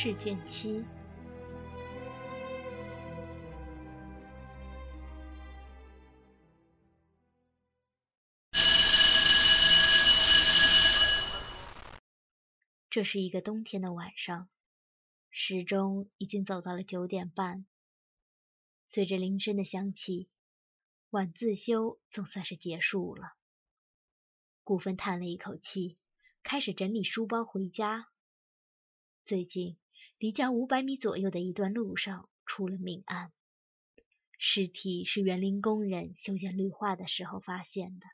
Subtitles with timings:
[0.00, 0.84] 事件七。
[12.88, 14.48] 这是一个冬天的晚上，
[15.30, 17.66] 时钟已经走到了九点半。
[18.86, 20.28] 随着铃声的响起，
[21.10, 23.32] 晚自修总算是结束了。
[24.62, 25.98] 顾芬叹了一口气，
[26.44, 28.06] 开始整理书包回家。
[29.24, 29.76] 最近，
[30.18, 33.30] 离家五百米左右的一段路上出了命案，
[34.36, 38.06] 尸体是园林工人修剪绿化的时候发现的。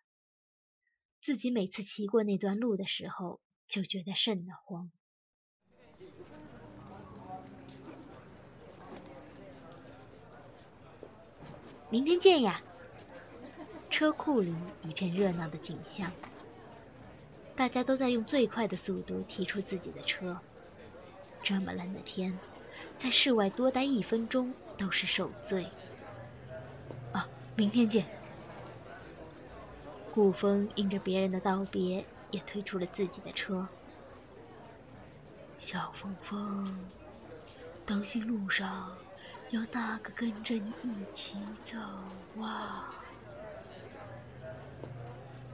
[1.23, 4.91] 自己每次骑过那段路的时候，就觉得瘆得慌。
[11.89, 12.63] 明天见呀！
[13.89, 16.13] 车库里一片热闹的景象，
[17.57, 20.39] 大家都在用最快的速度提出自己的车。
[21.45, 22.37] 这么冷的天，
[22.97, 25.67] 在室外多待一分钟都是受罪。
[27.13, 28.07] 啊，明天见！
[30.11, 33.69] 顾风应着别人的道别，也推出了自己的车。
[35.59, 36.79] 小峰峰，
[37.85, 38.97] 当心路上
[39.51, 41.77] 有哪个跟着你一起走
[42.43, 42.95] 啊！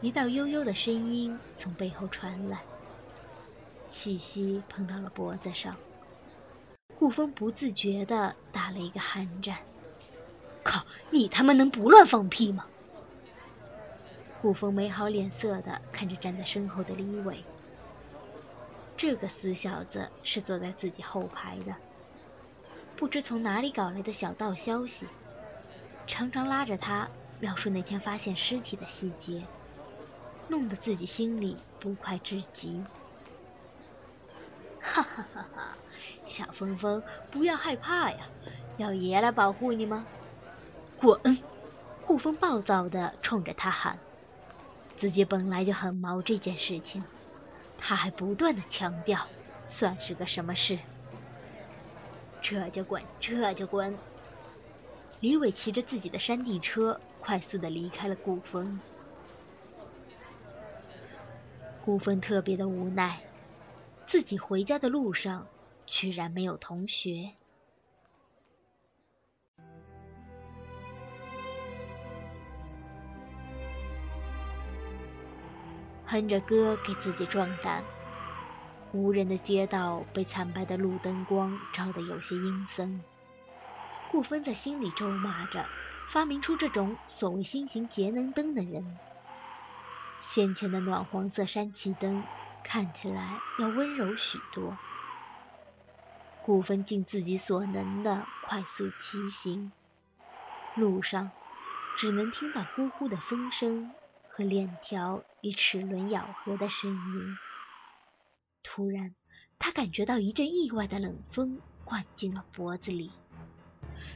[0.01, 2.63] 一道悠悠的声音从背后传来，
[3.91, 5.77] 气息碰到了脖子上，
[6.99, 9.59] 顾风不自觉地打了一个寒战。
[10.63, 12.67] 靠，你他妈能不乱放屁吗？
[14.41, 17.45] 顾风没好脸色地看着站在身后的李伟，
[18.97, 21.75] 这个死小子是坐在自己后排的，
[22.97, 25.07] 不知从哪里搞来的小道消息，
[26.07, 29.43] 常常拉着他描述那天发现尸体的细节。
[30.49, 32.83] 弄得自己心里不快至极。
[34.93, 35.77] 哈哈哈哈！
[36.27, 38.19] 小峰峰，不要害怕呀，
[38.77, 40.05] 要爷来保护你吗？
[40.99, 41.39] 滚！
[42.07, 43.99] 顾风暴躁的冲着他喊。
[44.97, 47.05] 自己本来就很毛这件事情，
[47.79, 49.29] 他还不断的强调，
[49.65, 50.79] 算是个什么事？
[52.43, 53.97] 这就滚，这就滚！
[55.21, 58.81] 李伟骑着自己的山地车，快速的离开了顾风。
[61.83, 63.21] 顾风特别的无奈，
[64.11, 65.47] 自己回家的路上
[65.87, 67.31] 居然没有同学。
[76.07, 77.85] 哼着歌给自己壮胆，
[78.93, 83.01] 无人的街道被惨白的路灯光照得有些阴森。
[84.11, 85.65] 顾风在心里咒骂着
[86.09, 88.99] 发明出这种所谓新型节能灯的人。
[90.19, 92.25] 先前的暖黄色山崎灯
[92.63, 94.77] 看起来要温柔许多。
[96.43, 99.71] 顾风尽自己所能的快速骑行，
[100.75, 101.31] 路上
[101.97, 103.93] 只能听到呼呼的风声
[104.29, 107.37] 和链条与齿轮咬合的声音。
[108.63, 109.15] 突然，
[109.59, 113.11] 他感觉到一阵意外的冷风灌进了脖子里，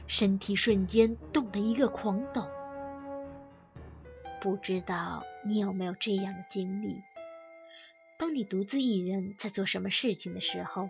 [0.07, 2.47] 身体瞬间冻得一个狂抖。
[4.41, 7.01] 不知道你有没有这样的经历？
[8.17, 10.89] 当你独自一人在做什么事情的时候，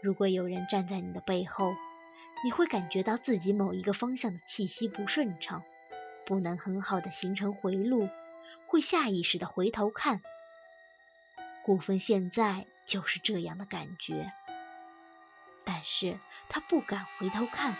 [0.00, 1.74] 如果有人站在你的背后，
[2.44, 5.62] 你会感觉到自己某一个方向的气息不顺畅，
[6.26, 8.08] 不能很好的形成回路，
[8.66, 10.22] 会下意识的回头看。
[11.62, 14.32] 顾风现在就是这样的感觉，
[15.64, 16.18] 但是
[16.48, 17.76] 他不敢回头看。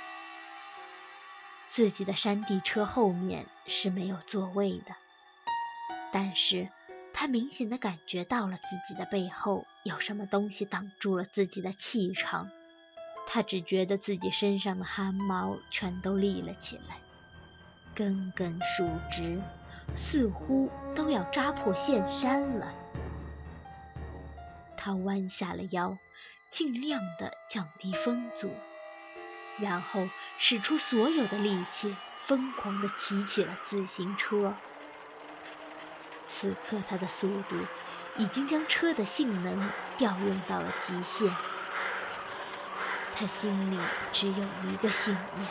[1.68, 4.94] 自己的山地车后面是没有座位的，
[6.12, 6.68] 但是
[7.16, 12.50] 他明显的感觉到了自己的背后有什么东西挡住了自己的气场，
[13.26, 16.98] 他只觉得自己身上的汗毛全都立了起来，
[17.94, 19.40] 根根竖直，
[19.96, 22.74] 似乎都要扎破线山了。
[24.76, 25.96] 他弯下了腰，
[26.50, 28.50] 尽量的降低风阻。
[29.56, 30.08] 然后
[30.38, 31.94] 使出所有的力气，
[32.24, 34.52] 疯狂的骑起了自行车。
[36.44, 37.56] 此刻他的速度
[38.18, 41.34] 已经将车的性能调用到了极限。
[43.16, 43.78] 他心里
[44.12, 44.34] 只有
[44.70, 45.48] 一个信念：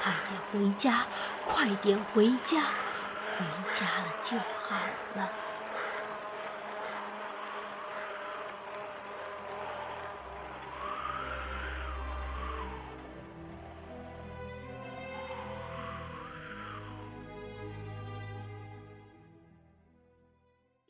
[0.00, 1.04] 快点回家，
[1.48, 3.44] 快点回家，回
[3.74, 4.76] 家了就好
[5.16, 5.51] 了。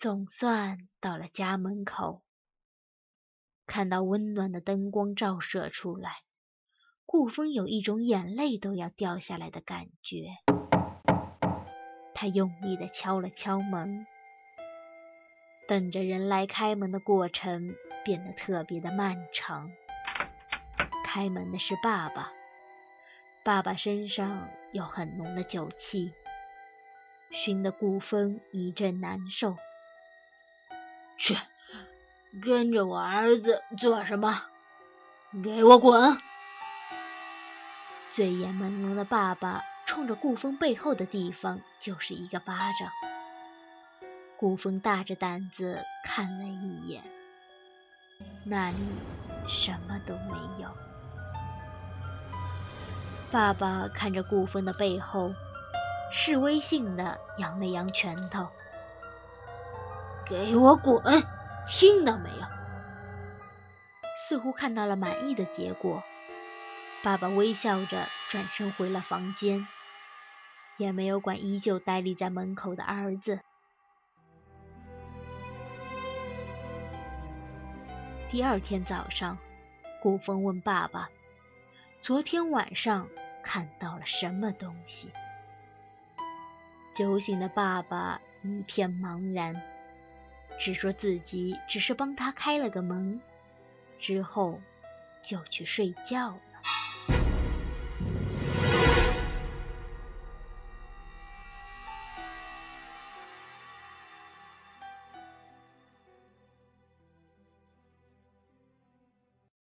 [0.03, 2.25] 总算到了家门口，
[3.69, 6.23] 看到温暖的灯光照射出来，
[7.07, 10.27] 顾风有一种眼泪都要掉下来的感觉。
[12.17, 14.05] 他用力的敲了敲门，
[15.69, 17.73] 等着人来开门的过程
[18.05, 19.71] 变得特别的漫长。
[21.05, 22.33] 开门的是爸爸，
[23.45, 26.13] 爸爸身上有很浓的酒气，
[27.31, 29.55] 熏得顾风一阵难受。
[31.19, 31.37] 去。
[32.43, 34.43] 跟着我儿子做什么？
[35.45, 36.19] 给我滚！
[38.11, 42.91] 醉眼朦胧的爸爸冲着顾风背后的地方就是一个巴掌。
[44.37, 47.03] 顾风大着胆子看了一眼，
[48.45, 48.77] 那里
[49.49, 50.69] 什么都没有。
[53.31, 55.33] 爸爸看着顾风的背后，
[56.13, 58.49] 示威性的扬了扬拳头
[60.33, 61.03] ：“给我滚！”
[61.69, 62.47] 听到没有？
[64.17, 66.03] 似乎看到了满意的结果，
[67.03, 69.67] 爸爸微笑着转身回了房间，
[70.79, 73.41] 也没有管依旧呆立在门口的儿子。
[78.31, 79.37] 第二天早上，
[80.01, 81.11] 古风问爸爸
[82.01, 83.07] ：“昨天晚上
[83.43, 85.11] 看到了什么东西？”
[86.97, 89.63] 酒醒的爸爸一片茫然。
[90.65, 93.21] 只说自己只是帮他开了个门，
[93.99, 94.61] 之后
[95.21, 96.52] 就去睡觉了。